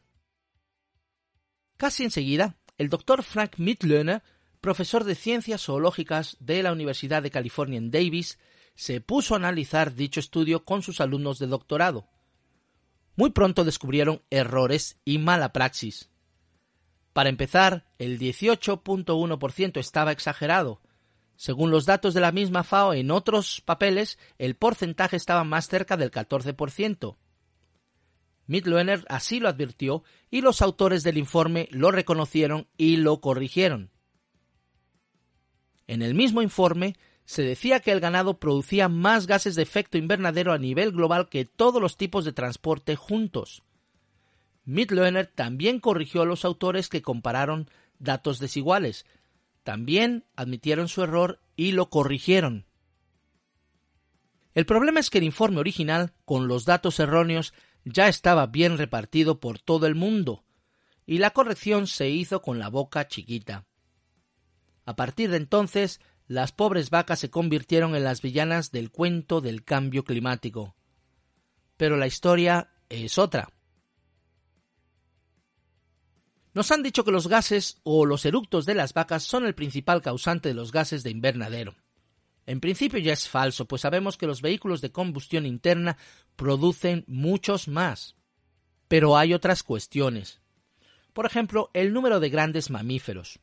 Casi 1.78 2.04
enseguida, 2.04 2.58
el 2.78 2.90
doctor 2.90 3.24
Frank 3.24 3.58
Mittlöhner, 3.58 4.24
profesor 4.62 5.04
de 5.04 5.16
ciencias 5.16 5.64
zoológicas 5.64 6.38
de 6.40 6.64
la 6.64 6.72
Universidad 6.72 7.24
de 7.24 7.32
California 7.32 7.78
en 7.78 7.92
Davis, 7.92 8.40
se 8.76 9.02
puso 9.02 9.34
a 9.34 9.38
analizar 9.38 9.94
dicho 9.94 10.20
estudio 10.20 10.64
con 10.64 10.82
sus 10.82 11.02
alumnos 11.02 11.40
de 11.40 11.48
doctorado. 11.48 12.08
Muy 13.16 13.32
pronto 13.32 13.64
descubrieron 13.64 14.22
errores 14.30 14.98
y 15.04 15.18
mala 15.18 15.52
praxis. 15.52 16.11
Para 17.14 17.30
empezar, 17.30 17.86
el 17.98 18.20
18.1% 18.20 19.80
estaba 19.80 20.12
exagerado. 20.12 20.82
Según 21.36 21.72
los 21.72 21.86
datos 21.86 22.14
de 22.14 22.22
la 22.22 22.32
misma 22.32 22.64
FAO, 22.64 22.94
en 22.94 23.12
otros 23.12 23.62
papeles 23.66 24.20
el 24.38 24.56
porcentaje 24.56 25.18
estaba 25.18 25.44
más 25.44 25.68
cerca 25.68 25.98
del 25.98 26.12
14%. 26.12 27.18
Mitloener 28.48 29.06
así 29.10 29.40
lo 29.40 29.50
advirtió 29.50 30.04
y 30.30 30.42
los 30.42 30.62
autores 30.62 31.04
del 31.04 31.18
informe 31.18 31.68
lo 31.72 31.92
reconocieron 31.92 32.68
y 32.78 32.98
lo 32.98 33.22
corrigieron. 33.22 33.92
En 35.88 36.02
el 36.02 36.16
mismo 36.16 36.42
informe 36.42 36.96
se 37.26 37.44
decía 37.44 37.80
que 37.80 37.92
el 37.92 38.00
ganado 38.00 38.40
producía 38.40 38.88
más 38.90 39.26
gases 39.26 39.56
de 39.56 39.64
efecto 39.64 39.98
invernadero 39.98 40.54
a 40.54 40.58
nivel 40.58 40.92
global 40.92 41.30
que 41.30 41.46
todos 41.46 41.82
los 41.82 41.98
tipos 41.98 42.26
de 42.26 42.34
transporte 42.34 42.96
juntos. 42.96 43.64
Mitloener 44.72 45.28
también 45.28 45.82
corrigió 45.82 46.22
a 46.22 46.26
los 46.26 46.46
autores 46.46 46.88
que 46.88 47.02
compararon 47.02 47.70
datos 48.00 48.40
desiguales. 48.40 49.06
También 49.64 50.24
admitieron 50.38 50.88
su 50.88 51.04
error 51.04 51.42
y 51.58 51.74
lo 51.74 51.90
corrigieron. 51.90 52.66
El 54.54 54.66
problema 54.66 55.02
es 55.02 55.10
que 55.10 55.18
el 55.18 55.26
informe 55.26 55.60
original, 55.60 56.14
con 56.24 56.48
los 56.48 56.64
datos 56.64 57.02
erróneos, 57.02 57.54
ya 57.84 58.08
estaba 58.08 58.48
bien 58.48 58.78
repartido 58.78 59.42
por 59.42 59.60
todo 59.60 59.88
el 59.88 59.96
mundo, 59.96 60.46
y 61.06 61.18
la 61.18 61.32
corrección 61.32 61.86
se 61.86 62.10
hizo 62.10 62.42
con 62.42 62.58
la 62.58 62.70
boca 62.70 63.10
chiquita. 63.10 63.66
A 64.86 64.96
partir 64.96 65.32
de 65.32 65.38
entonces, 65.38 66.00
las 66.28 66.54
pobres 66.54 66.90
vacas 66.90 67.20
se 67.20 67.30
convirtieron 67.30 67.94
en 67.94 68.06
las 68.06 68.22
villanas 68.22 68.72
del 68.72 68.90
cuento 68.90 69.42
del 69.42 69.66
cambio 69.66 70.06
climático. 70.06 70.76
Pero 71.76 71.98
la 71.98 72.08
historia 72.08 72.72
es 72.88 73.18
otra. 73.18 73.50
Nos 76.54 76.72
han 76.72 76.84
dicho 76.84 77.06
que 77.06 77.12
los 77.12 77.28
gases 77.28 77.80
o 77.84 78.06
los 78.06 78.26
eructos 78.26 78.66
de 78.66 78.76
las 78.76 78.94
vacas 78.94 79.24
son 79.24 79.46
el 79.46 79.56
principal 79.56 80.02
causante 80.02 80.50
de 80.50 80.56
los 80.56 80.72
gases 80.72 81.04
de 81.04 81.10
invernadero. 81.10 81.76
En 82.46 82.60
principio 82.60 83.00
ya 83.00 83.14
es 83.14 83.30
falso, 83.30 83.66
pues 83.66 83.84
sabemos 83.84 84.18
que 84.18 84.28
los 84.28 84.42
vehículos 84.42 84.82
de 84.82 84.92
combustión 84.92 85.46
interna 85.46 85.98
producen 86.36 87.06
muchos 87.08 87.68
más. 87.68 88.16
Pero 88.90 89.16
hay 89.16 89.34
otras 89.34 89.64
cuestiones. 89.64 90.42
Por 91.14 91.26
ejemplo, 91.26 91.70
el 91.74 91.94
número 91.94 92.20
de 92.20 92.30
grandes 92.30 92.70
mamíferos. 92.70 93.40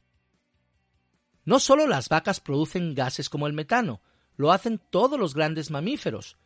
No 1.44 1.60
solo 1.60 1.86
las 1.86 2.10
vacas 2.10 2.40
producen 2.40 2.94
gases 2.94 3.30
como 3.30 3.46
el 3.46 3.54
metano, 3.54 4.02
lo 4.36 4.52
hacen 4.52 4.78
todos 4.90 5.18
los 5.18 5.34
grandes 5.34 5.70
mamíferos. 5.70 6.36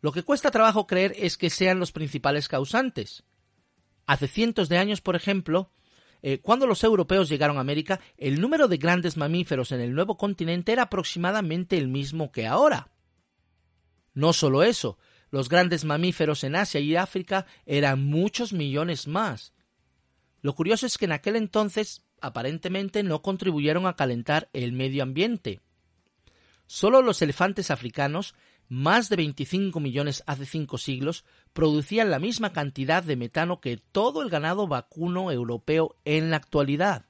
Lo 0.00 0.12
que 0.12 0.22
cuesta 0.22 0.50
trabajo 0.50 0.86
creer 0.86 1.14
es 1.18 1.36
que 1.36 1.50
sean 1.50 1.78
los 1.78 1.92
principales 1.92 2.48
causantes. 2.48 3.24
Hace 4.06 4.28
cientos 4.28 4.68
de 4.68 4.78
años, 4.78 5.00
por 5.00 5.16
ejemplo, 5.16 5.70
eh, 6.22 6.38
cuando 6.40 6.66
los 6.66 6.84
europeos 6.84 7.28
llegaron 7.28 7.58
a 7.58 7.60
América, 7.60 8.00
el 8.16 8.40
número 8.40 8.68
de 8.68 8.76
grandes 8.76 9.16
mamíferos 9.16 9.72
en 9.72 9.80
el 9.80 9.92
nuevo 9.92 10.16
continente 10.16 10.72
era 10.72 10.84
aproximadamente 10.84 11.76
el 11.76 11.88
mismo 11.88 12.30
que 12.30 12.46
ahora. 12.46 12.92
No 14.14 14.32
solo 14.32 14.62
eso, 14.62 14.98
los 15.30 15.48
grandes 15.48 15.84
mamíferos 15.84 16.44
en 16.44 16.54
Asia 16.54 16.80
y 16.80 16.94
África 16.94 17.46
eran 17.66 18.04
muchos 18.04 18.52
millones 18.52 19.08
más. 19.08 19.52
Lo 20.42 20.54
curioso 20.54 20.86
es 20.86 20.98
que 20.98 21.06
en 21.06 21.12
aquel 21.12 21.36
entonces 21.36 22.04
aparentemente 22.20 23.02
no 23.02 23.22
contribuyeron 23.22 23.86
a 23.86 23.96
calentar 23.96 24.48
el 24.52 24.72
medio 24.72 25.02
ambiente. 25.02 25.60
Solo 26.66 27.02
los 27.02 27.22
elefantes 27.22 27.70
africanos, 27.70 28.34
más 28.68 29.08
de 29.08 29.16
25 29.16 29.80
millones 29.80 30.22
hace 30.26 30.46
cinco 30.46 30.78
siglos, 30.78 31.24
producían 31.52 32.10
la 32.10 32.18
misma 32.18 32.52
cantidad 32.52 33.02
de 33.02 33.16
metano 33.16 33.60
que 33.60 33.76
todo 33.76 34.22
el 34.22 34.30
ganado 34.30 34.66
vacuno 34.66 35.30
europeo 35.30 35.96
en 36.04 36.30
la 36.30 36.36
actualidad. 36.36 37.06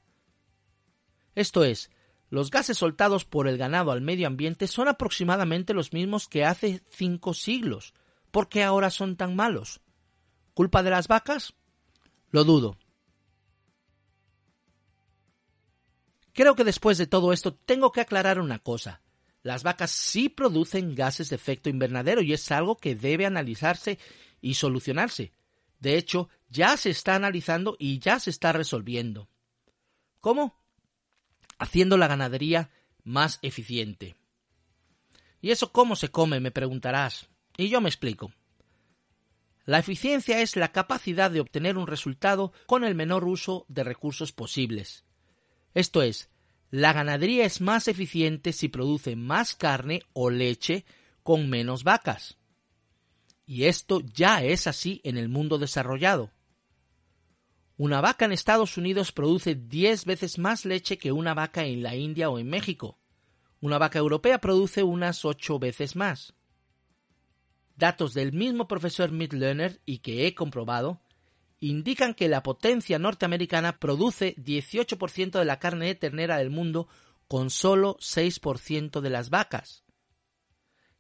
Esto 1.35 1.65
es, 1.65 1.91
los 2.31 2.51
gases 2.51 2.79
soltados 2.79 3.25
por 3.25 3.47
el 3.47 3.59
ganado 3.59 3.93
al 3.93 4.01
medio 4.01 4.27
ambiente 4.27 4.67
son 4.67 4.89
aproximadamente 4.89 5.75
los 5.75 5.93
mismos 5.93 6.29
que 6.29 6.45
hace 6.45 6.83
cinco 6.89 7.35
siglos. 7.35 7.93
¿Por 8.31 8.49
qué 8.49 8.63
ahora 8.63 8.91
son 8.91 9.17
tan 9.17 9.37
malos? 9.37 9.83
¿Culpa 10.55 10.83
de 10.83 10.91
las 10.91 11.09
vacas? 11.09 11.55
Lo 12.31 12.45
dudo. 12.45 12.79
Creo 16.33 16.55
que 16.55 16.65
después 16.65 16.97
de 16.97 17.07
todo 17.07 17.35
esto 17.35 17.55
tengo 17.55 17.93
que 17.93 18.01
aclarar 18.01 18.41
una 18.41 18.59
cosa. 18.59 19.02
Las 19.43 19.65
vacas 19.65 19.91
sí 19.91 20.29
producen 20.29 20.95
gases 20.95 21.29
de 21.31 21.37
efecto 21.37 21.69
invernadero 21.69 22.23
y 22.23 22.33
es 22.33 22.51
algo 22.53 22.77
que 22.77 22.95
debe 22.95 23.27
analizarse 23.27 23.99
y 24.41 24.55
solucionarse. 24.55 25.33
De 25.81 25.97
hecho, 25.97 26.29
ya 26.49 26.77
se 26.77 26.91
está 26.91 27.17
analizando 27.17 27.77
y 27.79 27.99
ya 27.99 28.21
se 28.21 28.31
está 28.31 28.53
resolviendo. 28.53 29.29
¿Cómo? 30.21 30.57
Haciendo 31.59 31.97
la 31.97 32.07
ganadería 32.07 32.71
más 33.03 33.41
eficiente. 33.43 34.15
¿Y 35.41 35.51
eso 35.51 35.73
cómo 35.73 35.97
se 35.97 36.11
come? 36.11 36.39
me 36.39 36.53
preguntarás. 36.53 37.29
Y 37.57 37.69
yo 37.69 37.81
me 37.81 37.89
explico. 37.89 38.33
La 39.65 39.79
eficiencia 39.79 40.41
es 40.41 40.57
la 40.57 40.73
capacidad 40.73 41.31
de 41.31 41.41
obtener 41.41 41.77
un 41.77 41.87
resultado 41.87 42.53
con 42.67 42.85
el 42.85 42.95
menor 42.95 43.25
uso 43.25 43.65
de 43.69 43.85
recursos 43.85 44.33
posibles. 44.33 45.05
Esto 45.75 46.03
es, 46.03 46.31
la 46.73 46.95
ganadería 46.95 47.45
es 47.45 47.61
más 47.61 47.87
eficiente 47.87 48.55
si 48.55 48.69
produce 48.69 49.15
más 49.15 49.55
carne 49.55 50.03
o 50.15 50.31
leche 50.31 50.87
con 51.23 51.51
menos 51.51 51.85
vacas. 51.85 52.39
Y 53.45 53.65
esto 53.65 54.01
ya 54.01 54.43
es 54.43 54.67
así 54.67 55.03
en 55.05 55.19
el 55.19 55.29
mundo 55.29 55.59
desarrollado. 55.59 56.33
Una 57.77 58.01
vaca 58.01 58.25
en 58.25 58.33
Estados 58.33 58.79
Unidos 58.79 59.13
produce 59.13 59.55
10 59.55 60.07
veces 60.07 60.39
más 60.39 60.65
leche 60.65 60.97
que 60.97 61.13
una 61.13 61.35
vaca 61.35 61.63
en 61.67 61.83
la 61.83 61.95
India 61.95 62.31
o 62.31 62.39
en 62.39 62.49
México. 62.49 62.99
Una 63.61 63.77
vaca 63.77 63.99
europea 63.99 64.41
produce 64.41 64.83
unas 64.83 65.27
8 65.27 65.59
veces 65.59 65.95
más. 65.95 66.33
Datos 67.77 68.15
del 68.15 68.33
mismo 68.33 68.67
profesor 68.67 69.13
Midlerner 69.13 69.83
y 69.85 69.99
que 69.99 70.27
he 70.27 70.35
comprobado 70.35 71.02
indican 71.63 72.13
que 72.15 72.29
la 72.29 72.43
potencia 72.43 72.99
norteamericana 72.99 73.79
produce 73.79 74.35
18% 74.37 75.39
de 75.39 75.45
la 75.45 75.61
carne 75.61 75.87
de 75.87 75.95
ternera 75.95 76.39
del 76.39 76.51
mundo 76.51 76.89
con 77.29 77.51
solo 77.51 77.97
6% 77.99 79.01
de 79.01 79.11
las 79.11 79.31
vacas. 79.31 79.85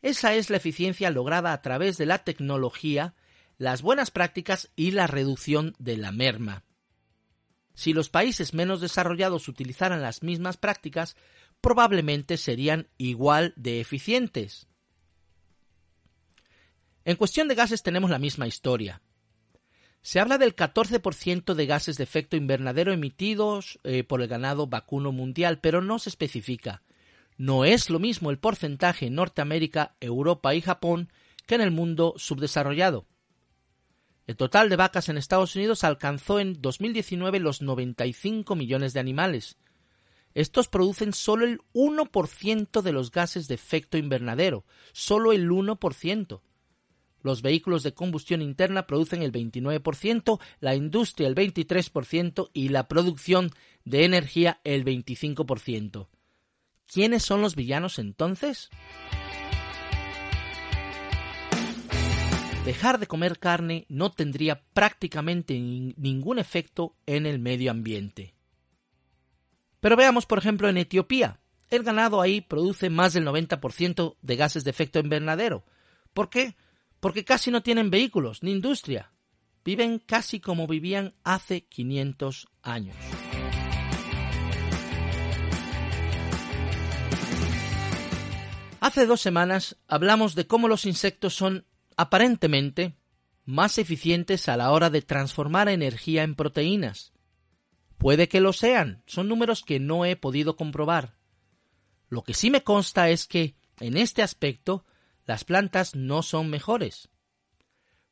Esa 0.02 0.35
es 0.35 0.50
la 0.50 0.59
eficiencia 0.59 1.11
lograda 1.11 1.52
a 1.52 1.61
través 1.62 1.99
de 1.99 2.07
la 2.07 2.19
tecnología, 2.19 3.16
las 3.59 3.83
buenas 3.83 4.12
prácticas 4.12 4.71
y 4.76 4.92
la 4.92 5.09
reducción 5.09 5.75
de 5.81 5.97
la 5.97 6.12
merma. 6.12 6.64
Si 7.75 7.92
los 7.92 8.09
países 8.09 8.54
menos 8.54 8.81
desarrollados 8.81 9.49
utilizaran 9.49 10.00
las 10.00 10.23
mismas 10.23 10.59
prácticas, 10.59 11.16
probablemente 11.61 12.37
serían 12.37 12.88
igual 12.99 13.52
de 13.57 13.81
eficientes. 13.81 14.69
En 17.04 17.16
cuestión 17.16 17.49
de 17.49 17.57
gases 17.57 17.83
tenemos 17.83 18.11
la 18.11 18.21
misma 18.21 18.47
historia. 18.47 19.02
Se 20.02 20.18
habla 20.18 20.37
del 20.37 20.56
14% 20.56 21.54
de 21.54 21.66
gases 21.66 21.97
de 21.97 22.04
efecto 22.04 22.37
invernadero 22.37 22.92
emitidos 22.92 23.78
eh, 23.85 24.02
por 24.02 24.21
el 24.21 24.28
ganado 24.28 24.66
vacuno 24.66 25.12
mundial, 25.12 25.61
pero 25.61 25.80
no 25.80 26.00
se 26.00 26.11
especifica. 26.11 26.82
No 27.37 27.64
es 27.64 27.88
lo 27.88 28.00
mismo 28.00 28.30
el 28.30 28.38
porcentaje 28.38 29.06
en 29.06 29.14
Norteamérica, 29.14 29.94
Europa 30.00 30.55
y 30.55 30.61
Japón 30.61 31.12
que 31.46 31.55
en 31.55 31.61
el 31.61 31.70
mundo 31.70 32.14
subdesarrollado. 32.16 33.07
El 34.26 34.37
total 34.37 34.68
de 34.68 34.76
vacas 34.76 35.09
en 35.09 35.18
Estados 35.18 35.57
Unidos 35.57 35.85
alcanzó 35.85 36.40
en 36.40 36.61
2019 36.61 37.40
los 37.40 37.62
95 37.62 38.55
millones 38.57 38.92
de 38.92 39.00
animales. 39.00 39.57
Estos 40.35 40.68
producen 40.68 41.12
solo 41.12 41.44
el 41.44 41.61
1% 41.74 42.83
de 42.83 42.92
los 42.92 43.11
gases 43.11 43.48
de 43.48 43.55
efecto 43.55 43.98
invernadero, 43.98 44.64
solo 44.92 45.33
el 45.33 45.48
1%. 45.48 46.40
Los 47.22 47.42
vehículos 47.42 47.82
de 47.82 47.94
combustión 47.94 48.42
interna 48.42 48.87
producen 48.87 49.22
el 49.22 49.32
29%, 49.32 50.40
la 50.61 50.74
industria 50.74 51.28
el 51.28 51.35
23% 51.35 52.50
y 52.52 52.68
la 52.68 52.88
producción 52.88 53.50
de 53.85 54.04
energía 54.04 54.61
el 54.64 54.85
25%. 54.85 56.08
¿Quiénes 56.87 57.22
son 57.22 57.40
los 57.40 57.56
villanos 57.56 57.98
entonces? 57.98 58.70
Dejar 62.64 63.00
de 63.00 63.08
comer 63.08 63.40
carne 63.40 63.87
no 63.88 64.12
tendría 64.12 64.62
prácticamente 64.72 65.58
ningún 65.58 66.38
efecto 66.38 66.94
en 67.06 67.26
el 67.26 67.40
medio 67.40 67.72
ambiente. 67.72 68.35
Pero 69.80 69.96
veamos, 69.96 70.26
por 70.26 70.38
ejemplo, 70.38 70.68
en 70.68 70.76
Etiopía. 70.76 71.40
El 71.70 71.82
ganado 71.82 72.20
ahí 72.20 72.40
produce 72.40 72.88
más 72.88 73.14
del 73.14 73.26
90% 73.26 74.16
de 74.22 74.37
gases 74.37 74.62
de 74.62 74.70
efecto 74.70 75.00
invernadero. 75.00 75.64
¿Por 76.12 76.30
qué? 76.30 76.54
Porque 77.02 77.24
casi 77.24 77.50
no 77.50 77.64
tienen 77.64 77.90
vehículos 77.90 78.44
ni 78.44 78.52
industria. 78.52 79.10
Viven 79.64 79.98
casi 79.98 80.38
como 80.38 80.68
vivían 80.68 81.14
hace 81.24 81.64
500 81.64 82.46
años. 82.62 82.94
Hace 88.78 89.06
dos 89.06 89.20
semanas 89.20 89.76
hablamos 89.88 90.36
de 90.36 90.46
cómo 90.46 90.68
los 90.68 90.86
insectos 90.86 91.34
son 91.34 91.66
aparentemente 91.96 92.96
más 93.44 93.78
eficientes 93.78 94.48
a 94.48 94.56
la 94.56 94.70
hora 94.70 94.88
de 94.88 95.02
transformar 95.02 95.68
energía 95.68 96.22
en 96.22 96.36
proteínas. 96.36 97.12
Puede 97.98 98.28
que 98.28 98.40
lo 98.40 98.52
sean, 98.52 99.02
son 99.06 99.26
números 99.26 99.64
que 99.64 99.80
no 99.80 100.04
he 100.04 100.14
podido 100.14 100.54
comprobar. 100.54 101.16
Lo 102.08 102.22
que 102.22 102.34
sí 102.34 102.48
me 102.48 102.62
consta 102.62 103.10
es 103.10 103.26
que, 103.26 103.56
en 103.80 103.96
este 103.96 104.22
aspecto, 104.22 104.84
las 105.24 105.44
plantas 105.44 105.94
no 105.94 106.22
son 106.22 106.50
mejores. 106.50 107.08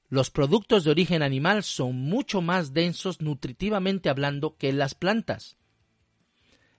Los 0.08 0.30
productos 0.30 0.84
de 0.84 0.90
origen 0.90 1.22
animal 1.22 1.62
son 1.62 1.96
mucho 1.96 2.40
más 2.40 2.72
densos 2.72 3.20
nutritivamente 3.20 4.08
hablando 4.08 4.56
que 4.56 4.72
las 4.72 4.94
plantas. 4.94 5.56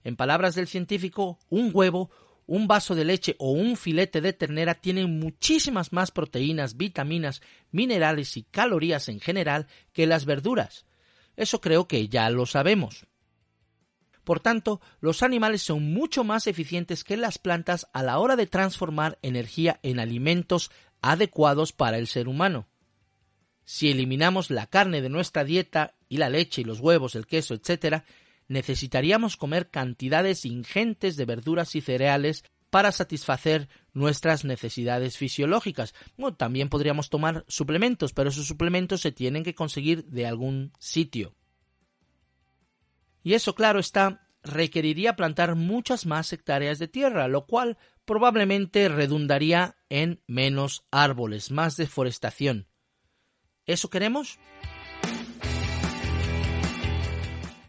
En 0.03 0.15
palabras 0.15 0.55
del 0.55 0.67
científico, 0.67 1.39
un 1.49 1.71
huevo, 1.73 2.09
un 2.45 2.67
vaso 2.67 2.95
de 2.95 3.05
leche 3.05 3.35
o 3.39 3.51
un 3.51 3.77
filete 3.77 4.19
de 4.19 4.33
ternera 4.33 4.75
tienen 4.75 5.19
muchísimas 5.19 5.93
más 5.93 6.11
proteínas, 6.11 6.75
vitaminas, 6.75 7.41
minerales 7.71 8.35
y 8.35 8.43
calorías 8.43 9.07
en 9.07 9.21
general 9.21 9.67
que 9.93 10.07
las 10.07 10.25
verduras. 10.25 10.85
Eso 11.37 11.61
creo 11.61 11.87
que 11.87 12.09
ya 12.09 12.29
lo 12.29 12.45
sabemos. 12.45 13.05
Por 14.31 14.39
tanto, 14.39 14.79
los 15.01 15.23
animales 15.23 15.61
son 15.61 15.91
mucho 15.91 16.23
más 16.23 16.47
eficientes 16.47 17.03
que 17.03 17.17
las 17.17 17.37
plantas 17.37 17.89
a 17.91 18.01
la 18.01 18.17
hora 18.17 18.37
de 18.37 18.47
transformar 18.47 19.19
energía 19.21 19.81
en 19.83 19.99
alimentos 19.99 20.71
adecuados 21.01 21.73
para 21.73 21.97
el 21.97 22.07
ser 22.07 22.29
humano. 22.29 22.69
Si 23.65 23.91
eliminamos 23.91 24.49
la 24.49 24.67
carne 24.67 25.01
de 25.01 25.09
nuestra 25.09 25.43
dieta 25.43 25.95
y 26.07 26.15
la 26.15 26.29
leche 26.29 26.61
y 26.61 26.63
los 26.63 26.79
huevos, 26.79 27.15
el 27.15 27.27
queso, 27.27 27.55
etc., 27.55 28.05
necesitaríamos 28.47 29.35
comer 29.35 29.69
cantidades 29.69 30.45
ingentes 30.45 31.17
de 31.17 31.25
verduras 31.25 31.75
y 31.75 31.81
cereales 31.81 32.45
para 32.69 32.93
satisfacer 32.93 33.67
nuestras 33.91 34.45
necesidades 34.45 35.17
fisiológicas. 35.17 35.93
también 36.37 36.69
podríamos 36.69 37.09
tomar 37.09 37.43
suplementos, 37.49 38.13
pero 38.13 38.29
esos 38.29 38.47
suplementos 38.47 39.01
se 39.01 39.11
tienen 39.11 39.43
que 39.43 39.55
conseguir 39.55 40.05
de 40.05 40.25
algún 40.25 40.71
sitio. 40.79 41.35
Y 43.23 43.33
eso, 43.33 43.55
claro 43.55 43.79
está, 43.79 44.27
requeriría 44.43 45.15
plantar 45.15 45.55
muchas 45.55 46.05
más 46.05 46.31
hectáreas 46.33 46.79
de 46.79 46.87
tierra, 46.87 47.27
lo 47.27 47.45
cual 47.45 47.77
probablemente 48.05 48.89
redundaría 48.89 49.77
en 49.89 50.21
menos 50.27 50.83
árboles, 50.91 51.51
más 51.51 51.77
deforestación. 51.77 52.67
¿Eso 53.65 53.89
queremos? 53.89 54.39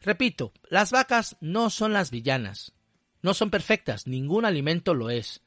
Repito, 0.02 0.52
las 0.68 0.90
vacas 0.90 1.36
no 1.40 1.70
son 1.70 1.92
las 1.92 2.10
villanas. 2.10 2.72
No 3.22 3.34
son 3.34 3.50
perfectas, 3.50 4.06
ningún 4.08 4.44
alimento 4.44 4.94
lo 4.94 5.10
es. 5.10 5.42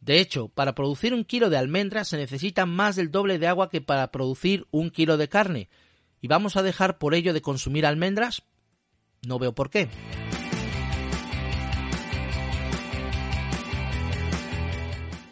De 0.00 0.20
hecho, 0.20 0.48
para 0.48 0.74
producir 0.74 1.14
un 1.14 1.24
kilo 1.24 1.48
de 1.48 1.56
almendras 1.56 2.08
se 2.08 2.18
necesita 2.18 2.66
más 2.66 2.96
del 2.96 3.10
doble 3.10 3.38
de 3.38 3.46
agua 3.46 3.70
que 3.70 3.80
para 3.80 4.10
producir 4.10 4.66
un 4.70 4.90
kilo 4.90 5.16
de 5.16 5.28
carne. 5.28 5.70
¿Y 6.20 6.28
vamos 6.28 6.56
a 6.56 6.62
dejar 6.62 6.98
por 6.98 7.14
ello 7.14 7.32
de 7.32 7.40
consumir 7.40 7.86
almendras? 7.86 8.42
No 9.26 9.38
veo 9.38 9.54
por 9.54 9.70
qué. 9.70 9.88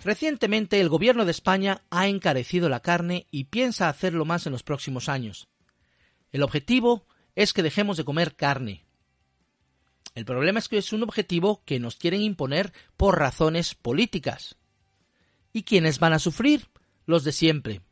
Recientemente 0.05 0.81
el 0.81 0.89
gobierno 0.89 1.25
de 1.25 1.33
España 1.33 1.83
ha 1.91 2.09
encarecido 2.09 2.69
la 2.69 2.81
carne 2.81 3.27
y 3.31 3.45
piensa 3.45 3.89
hacerlo 3.89 4.25
más 4.25 4.47
en 4.47 4.53
los 4.53 4.63
próximos 4.63 5.09
años. 5.09 5.49
El 6.33 6.43
objetivo 6.43 7.07
es 7.35 7.53
que 7.53 7.63
dejemos 7.63 7.97
de 7.97 8.05
comer 8.05 8.35
carne. 8.35 8.85
El 10.15 10.25
problema 10.25 10.59
es 10.59 10.69
que 10.69 10.79
es 10.79 10.93
un 10.93 11.03
objetivo 11.03 11.63
que 11.65 11.79
nos 11.79 11.97
quieren 11.97 12.23
imponer 12.23 12.73
por 12.97 13.19
razones 13.19 13.75
políticas. 13.75 14.57
¿Y 15.53 15.65
quiénes 15.65 15.99
van 15.99 16.13
a 16.13 16.19
sufrir? 16.19 16.69
Los 17.07 17.25
de 17.25 17.33
siempre. 17.33 17.83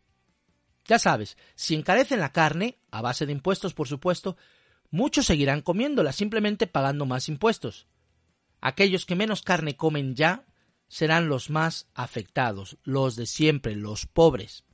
Ya 0.87 0.99
sabes, 0.99 1.37
si 1.55 1.75
encarecen 1.75 2.21
la 2.21 2.33
carne, 2.33 2.79
a 2.91 3.03
base 3.03 3.27
de 3.27 3.33
impuestos 3.33 3.75
por 3.75 3.89
supuesto, 3.89 4.37
muchos 4.91 5.27
seguirán 5.27 5.63
comiéndola 5.63 6.13
simplemente 6.13 6.67
pagando 6.67 7.07
más 7.07 7.29
impuestos. 7.29 7.87
Aquellos 8.61 9.07
que 9.07 9.17
menos 9.17 9.43
carne 9.43 9.77
comen 9.77 10.15
ya 10.15 10.47
serán 10.89 11.29
los 11.29 11.51
más 11.51 11.89
afectados, 11.95 12.79
los 12.83 13.17
de 13.17 13.27
siempre, 13.27 13.77
los 13.77 14.07
pobres. 14.07 14.65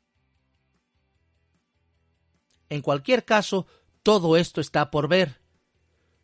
En 2.69 2.81
cualquier 2.81 3.25
caso, 3.25 3.67
todo 4.03 4.37
esto 4.37 4.61
está 4.61 4.91
por 4.91 5.09
ver. 5.09 5.41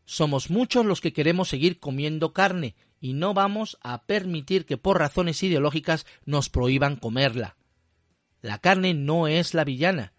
Somos 0.05 0.51
muchos 0.51 0.87
los 0.87 1.01
que 1.01 1.12
queremos 1.12 1.48
seguir 1.48 1.79
comiendo 1.79 2.33
carne 2.33 2.74
y 3.01 3.12
no 3.12 3.35
vamos 3.35 3.79
a 3.83 4.05
permitir 4.05 4.64
que 4.64 4.79
por 4.79 4.98
razones 4.98 5.42
ideológicas 5.42 6.07
nos 6.24 6.48
prohíban 6.48 6.96
comerla. 6.96 7.57
La 8.40 8.59
carne 8.59 8.94
no 8.94 9.29
es 9.29 9.55
la 9.55 9.64
villana. 9.64 10.14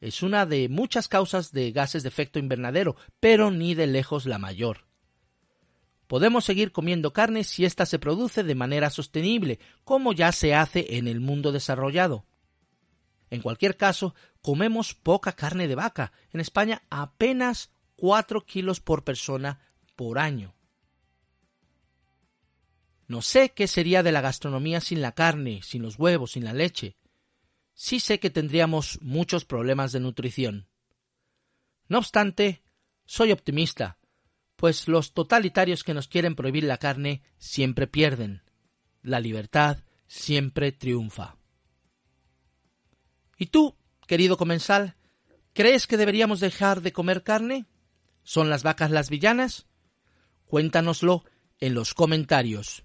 Es 0.00 0.22
una 0.22 0.46
de 0.46 0.68
muchas 0.70 1.08
causas 1.08 1.52
de 1.52 1.72
gases 1.72 2.02
de 2.02 2.08
efecto 2.08 2.38
invernadero, 2.38 2.96
pero 3.20 3.50
ni 3.50 3.74
de 3.74 3.86
lejos 3.86 4.24
la 4.24 4.38
mayor. 4.38 4.86
Podemos 6.06 6.44
seguir 6.44 6.72
comiendo 6.72 7.12
carne 7.12 7.44
si 7.44 7.64
ésta 7.64 7.86
se 7.86 7.98
produce 7.98 8.42
de 8.42 8.54
manera 8.54 8.90
sostenible, 8.90 9.60
como 9.84 10.12
ya 10.12 10.32
se 10.32 10.54
hace 10.54 10.96
en 10.96 11.06
el 11.06 11.20
mundo 11.20 11.52
desarrollado. 11.52 12.24
En 13.28 13.42
cualquier 13.42 13.76
caso, 13.76 14.14
comemos 14.42 14.94
poca 14.94 15.32
carne 15.32 15.68
de 15.68 15.76
vaca. 15.76 16.12
En 16.32 16.40
España 16.40 16.82
apenas 16.90 17.70
4 17.96 18.44
kilos 18.46 18.80
por 18.80 19.04
persona 19.04 19.60
por 19.94 20.18
año. 20.18 20.54
No 23.06 23.22
sé 23.22 23.50
qué 23.50 23.68
sería 23.68 24.02
de 24.02 24.12
la 24.12 24.20
gastronomía 24.20 24.80
sin 24.80 25.02
la 25.02 25.12
carne, 25.12 25.60
sin 25.62 25.82
los 25.82 25.98
huevos, 25.98 26.32
sin 26.32 26.44
la 26.44 26.54
leche 26.54 26.96
sí 27.80 27.98
sé 27.98 28.20
que 28.20 28.28
tendríamos 28.28 28.98
muchos 29.00 29.46
problemas 29.46 29.90
de 29.92 30.00
nutrición. 30.00 30.68
No 31.88 31.96
obstante, 31.96 32.62
soy 33.06 33.32
optimista, 33.32 33.96
pues 34.56 34.86
los 34.86 35.14
totalitarios 35.14 35.82
que 35.82 35.94
nos 35.94 36.06
quieren 36.06 36.34
prohibir 36.34 36.64
la 36.64 36.76
carne 36.76 37.22
siempre 37.38 37.86
pierden. 37.86 38.42
La 39.00 39.18
libertad 39.18 39.78
siempre 40.06 40.72
triunfa. 40.72 41.38
¿Y 43.38 43.46
tú, 43.46 43.78
querido 44.06 44.36
comensal, 44.36 44.96
crees 45.54 45.86
que 45.86 45.96
deberíamos 45.96 46.40
dejar 46.40 46.82
de 46.82 46.92
comer 46.92 47.22
carne? 47.22 47.64
¿Son 48.24 48.50
las 48.50 48.62
vacas 48.62 48.90
las 48.90 49.08
villanas? 49.08 49.66
Cuéntanoslo 50.44 51.24
en 51.60 51.72
los 51.72 51.94
comentarios. 51.94 52.84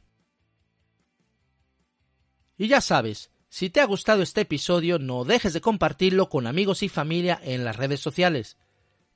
Y 2.57 2.69
ya 2.69 2.79
sabes, 2.79 3.29
si 3.55 3.69
te 3.69 3.79
ha 3.79 3.85
gustado 3.85 4.21
este 4.21 4.41
episodio, 4.41 4.99
no 4.99 5.23
dejes 5.23 5.53
de 5.53 5.61
compartirlo 5.61 6.27
con 6.27 6.45
amigos 6.45 6.83
y 6.83 6.89
familia 6.89 7.39
en 7.41 7.63
las 7.63 7.77
redes 7.77 8.01
sociales. 8.01 8.57